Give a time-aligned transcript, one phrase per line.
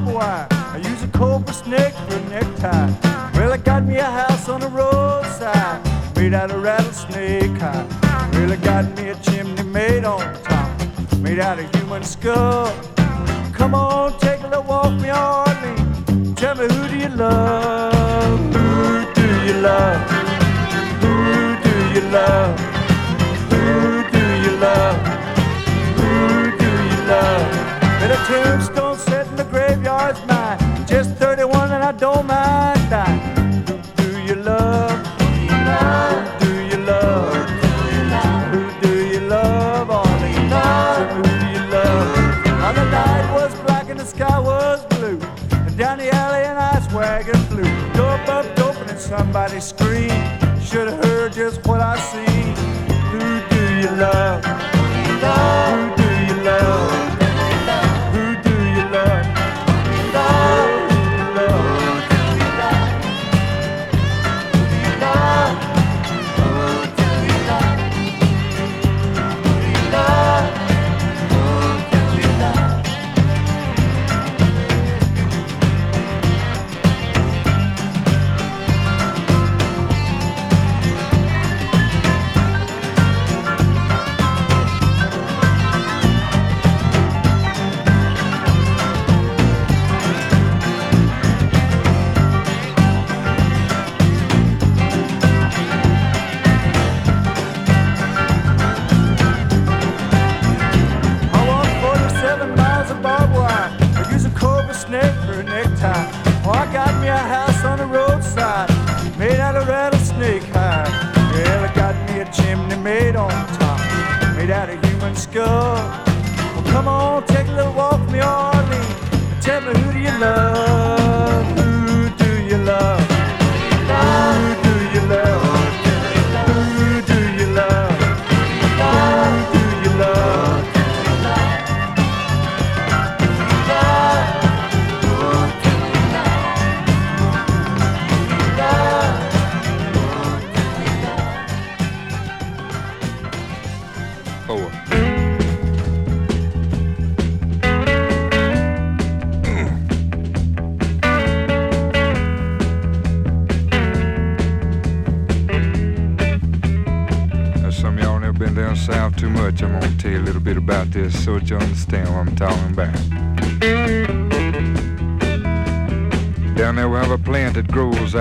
[0.00, 0.43] miles
[49.64, 50.43] somebody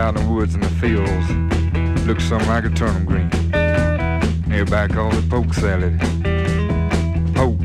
[0.04, 2.06] out in the woods and the fields.
[2.06, 3.30] Looks something like a turnip green.
[4.50, 5.98] Nearby called it poke salad.
[7.34, 7.62] Poke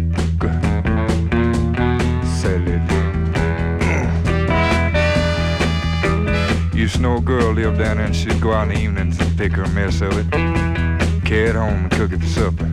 [2.39, 2.82] salad.
[6.72, 9.18] Used to know a girl lived down there and she'd go out in the evenings
[9.20, 10.30] and pick her a mess of it.
[11.24, 12.70] Carry it home and cook it for supper.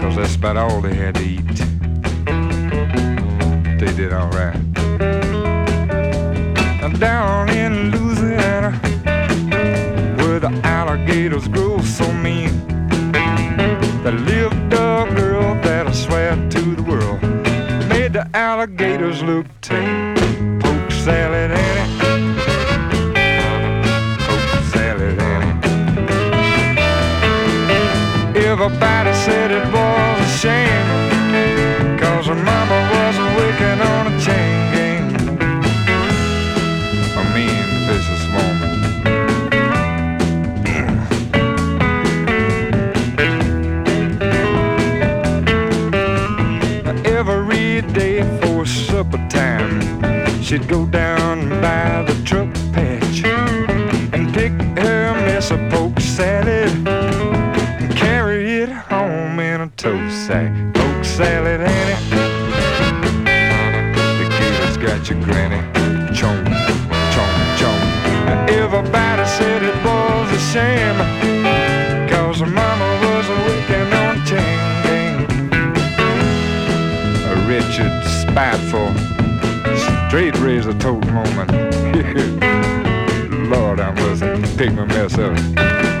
[0.00, 1.44] Cause that's about all they had to eat.
[3.80, 4.54] They did alright.
[6.98, 7.87] Down in
[11.38, 12.47] alligators grow so mean,
[60.74, 61.98] Poke salad, Annie.
[64.18, 65.60] The gator's got your granny.
[66.12, 66.46] Chomp,
[67.14, 68.50] chomp, chomp.
[68.50, 70.98] Everybody said it was a shame.
[72.08, 74.58] Cause mama was working on a chain.
[77.24, 77.92] A wretched,
[78.22, 78.90] spiteful,
[80.08, 81.48] straight razor toting woman.
[83.50, 84.22] Lord, I must
[84.58, 85.97] pick my mess up.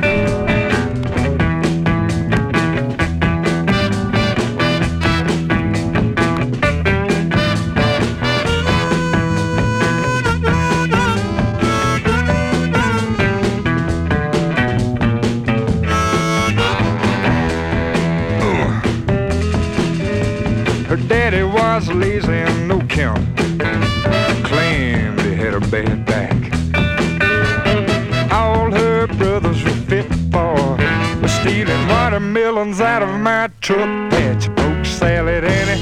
[33.38, 34.44] My truck patch.
[34.56, 35.80] Poke salad, Annie.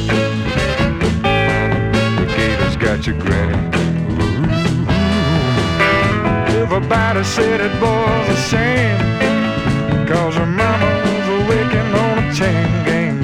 [2.19, 3.57] The gator's got your granny.
[4.13, 4.47] Ooh.
[6.63, 8.99] Everybody said it was a shame.
[10.07, 13.19] Cause her mama was working on a chain gang.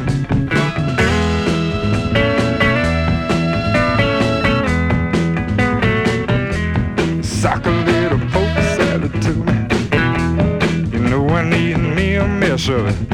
[7.23, 9.57] Sock a little poke salad to me.
[10.93, 13.12] You know I need me a mess of it.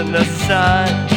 [0.00, 1.09] In the sun.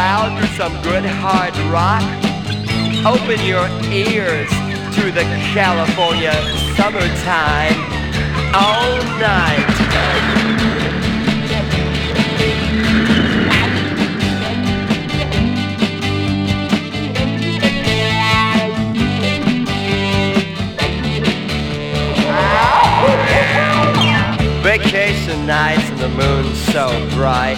[0.00, 2.02] Want to some good hard rock?
[3.04, 4.48] Open your ears
[4.96, 6.32] to the California
[6.74, 7.76] summertime
[8.54, 9.66] all night.
[24.62, 27.56] Vacation nights and the moon so bright.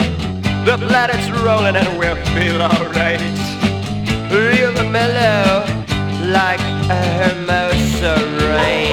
[0.64, 3.20] The planets rolling and we feel alright.
[4.30, 5.64] Real mellow
[6.32, 8.14] like a Hermosa
[8.48, 8.92] rain.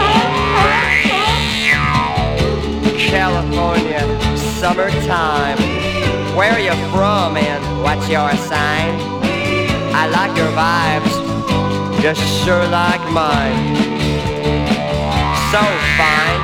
[3.09, 4.03] California,
[4.59, 5.57] summertime.
[6.35, 8.93] Where are you from and what's your sign?
[9.95, 13.75] I like your vibes, just sure like mine.
[15.51, 15.61] So
[15.97, 16.43] fine.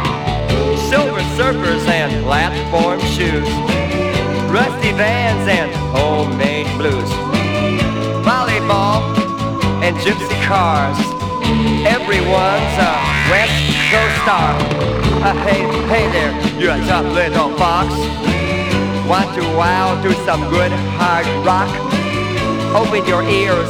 [0.90, 3.85] Silver surfers and platform shoes.
[4.56, 7.10] Rusty vans and homemade blues.
[8.24, 9.04] Volleyball
[9.84, 10.98] and gypsy cars.
[11.84, 12.92] Everyone's a
[13.28, 13.52] West
[13.92, 14.56] Coast star.
[15.28, 15.60] Uh, hey,
[15.92, 17.90] hey there, you're a tough little fox.
[19.10, 21.68] Want to wow to some good hard rock?
[22.74, 23.70] Open your ears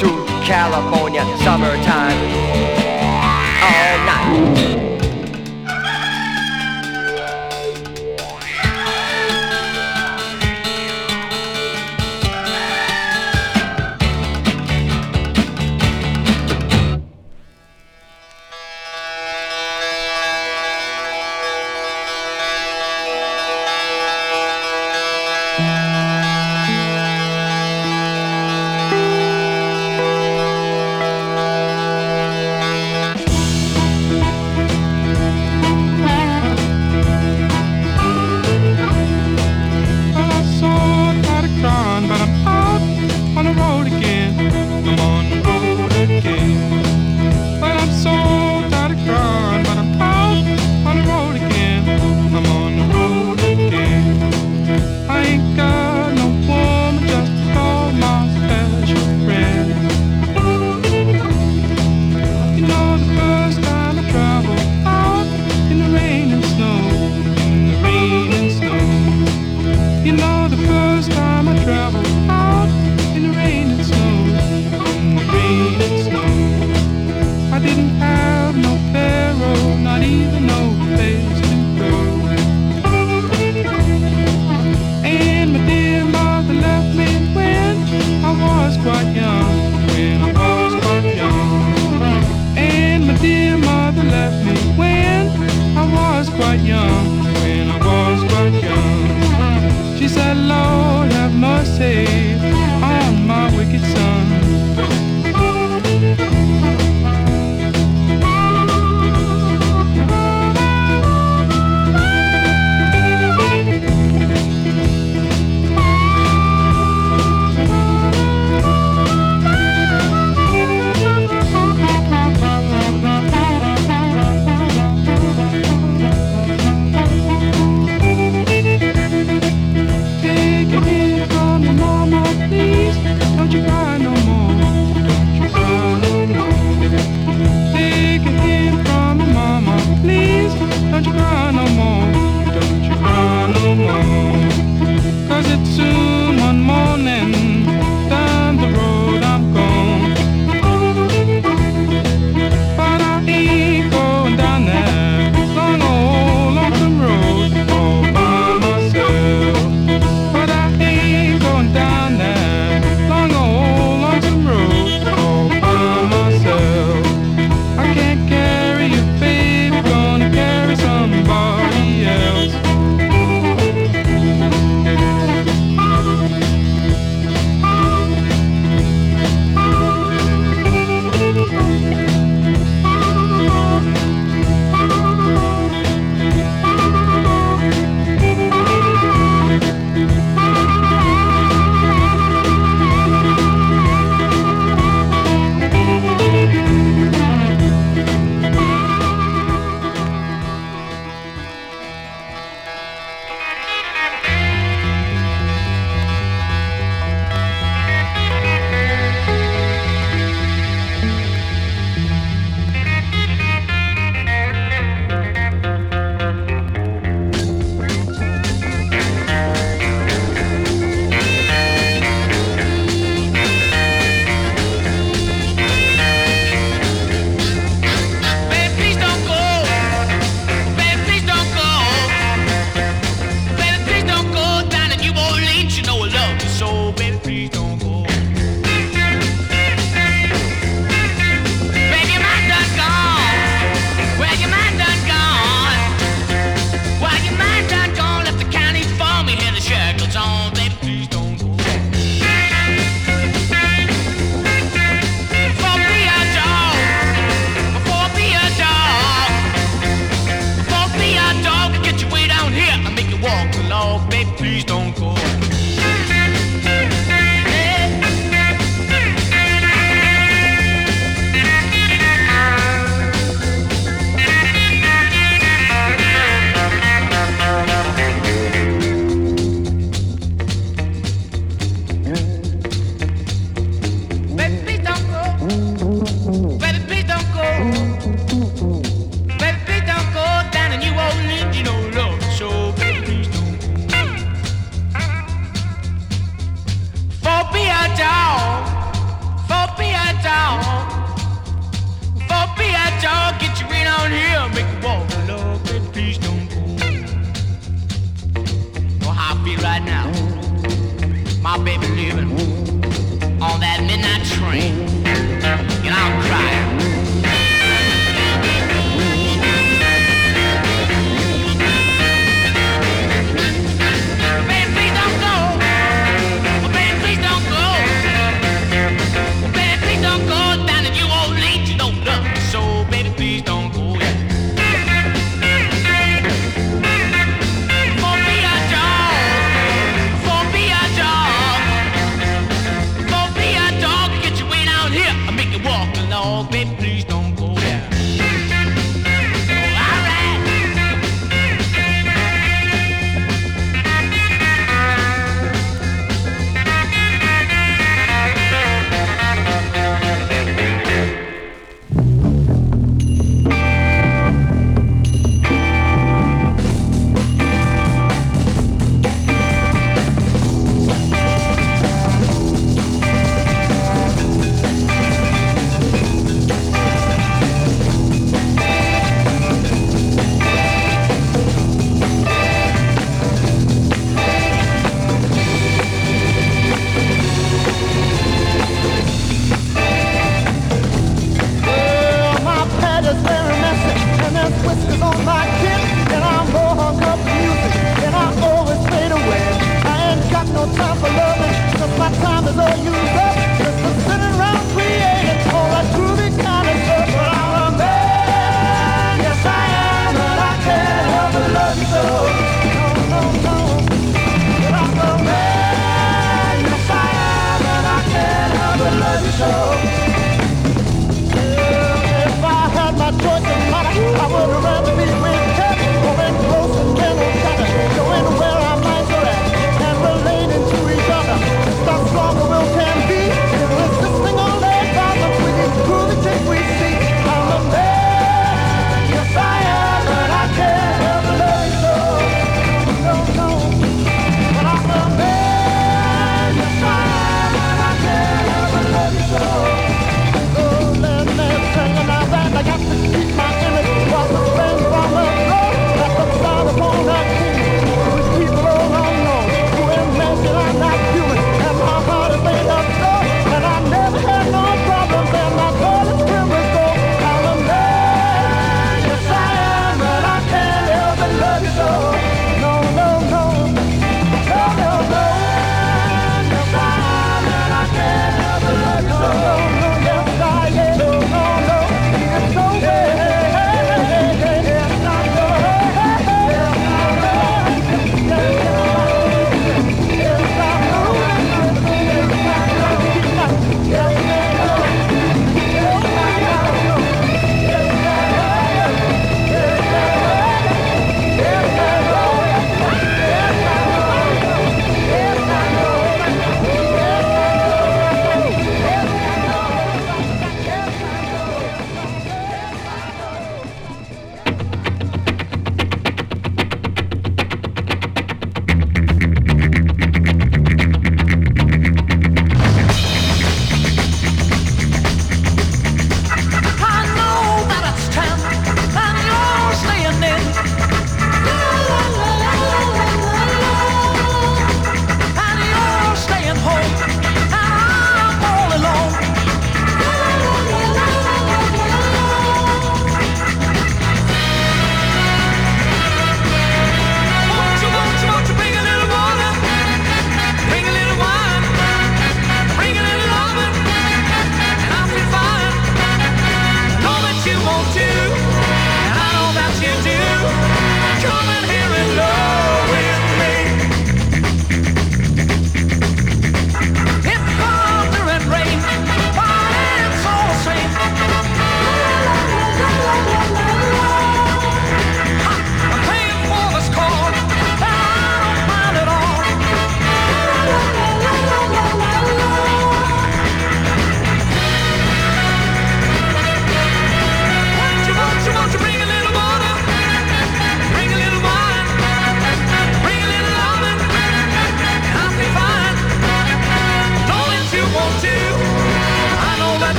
[0.00, 0.08] to
[0.42, 2.18] California summertime
[3.62, 4.73] all night.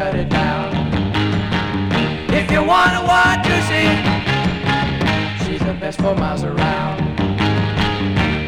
[0.00, 0.72] Shut it down.
[2.30, 3.88] If you wanna want to see,
[5.44, 6.96] she's the best four miles around.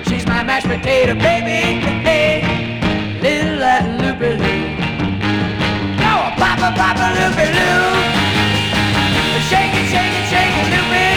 [0.08, 1.84] She's my mashed potato baby.
[2.08, 2.40] Hey,
[3.20, 4.54] little Latin Lupe Lu.
[6.00, 8.00] Go a papa papa loopy loo.
[9.50, 11.11] Shake it, shake it, shake it, loopy.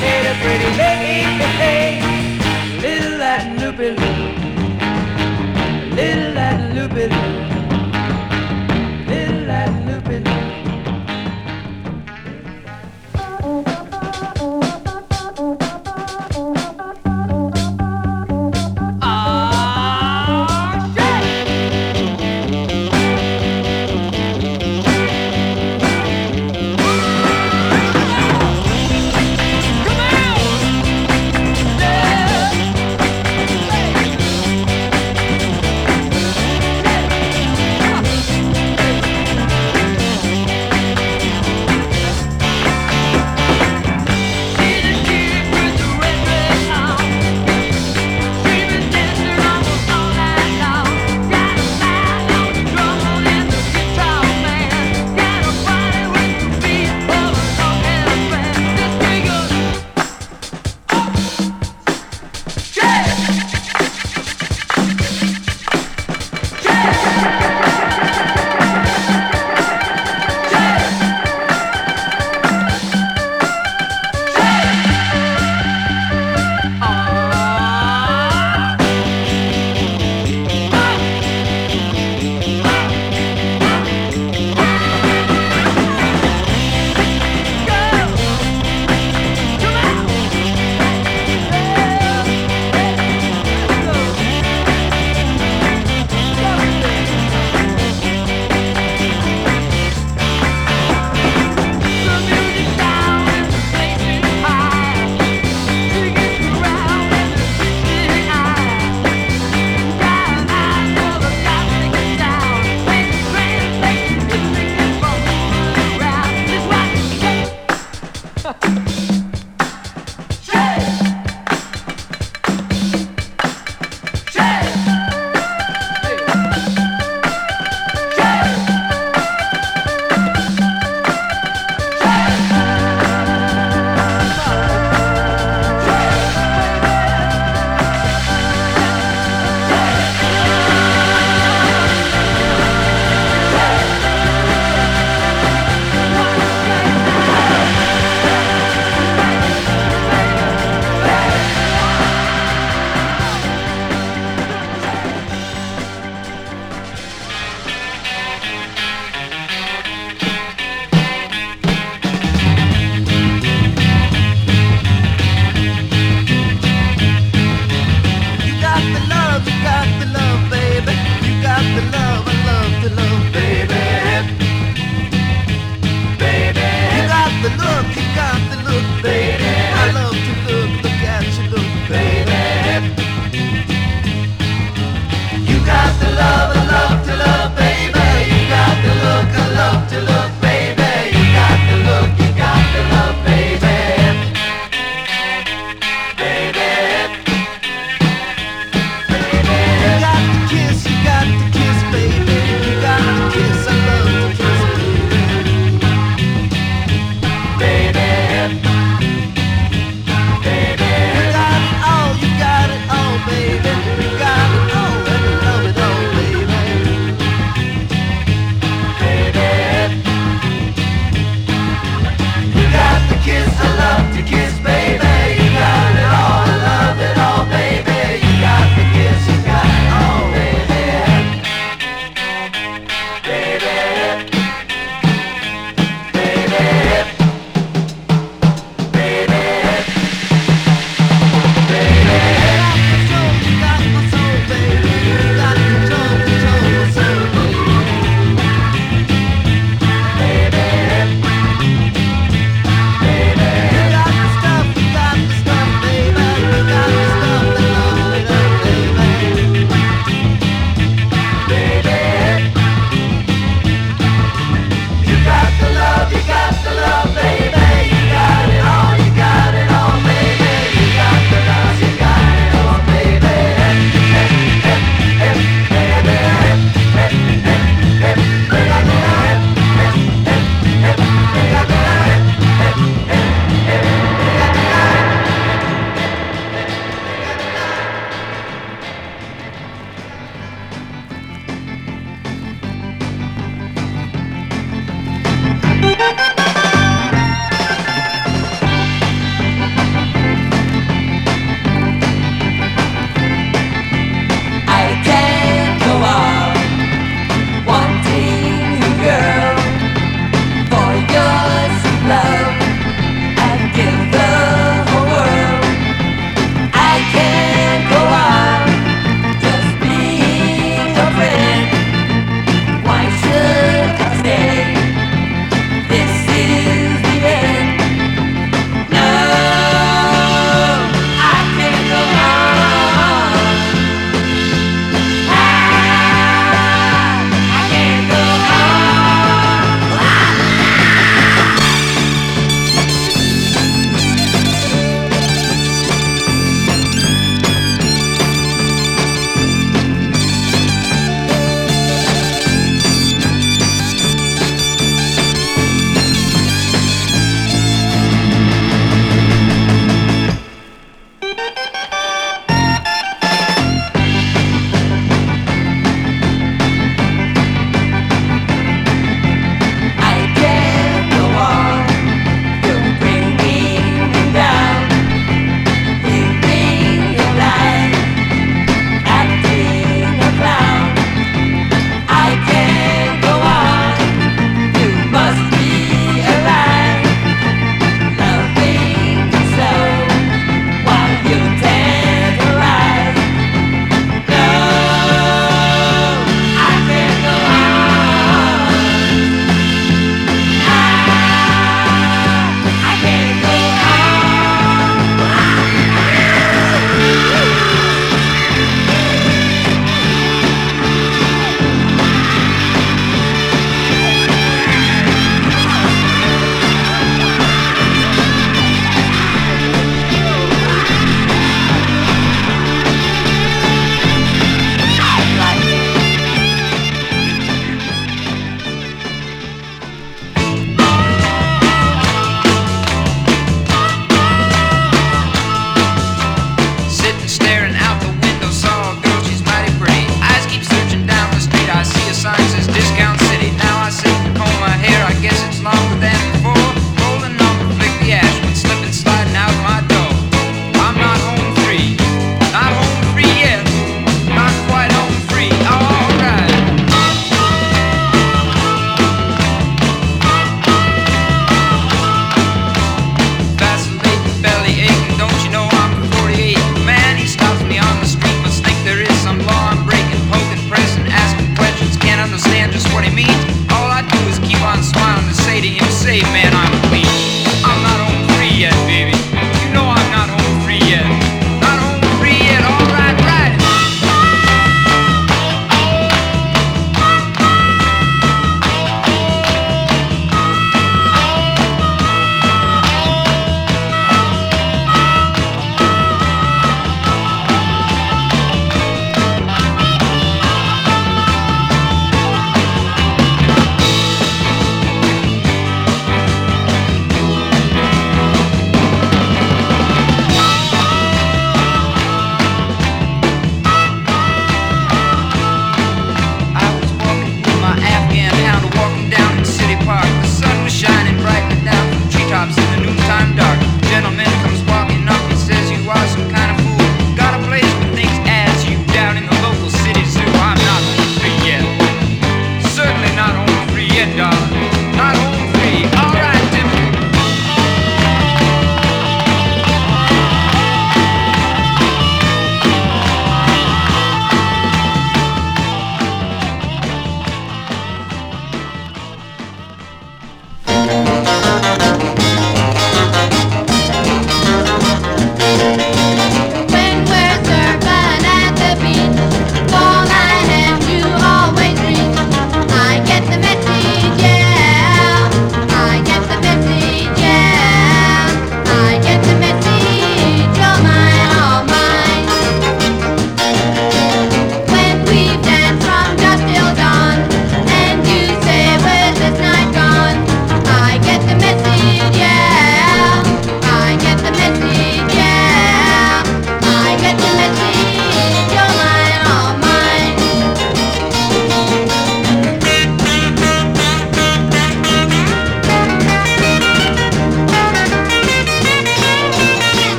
[0.00, 1.44] Mashed potato pretty baby.
[1.60, 2.00] Hey,
[2.80, 4.12] little Latin Lupe Lu.
[5.94, 7.59] Little Latin Lupe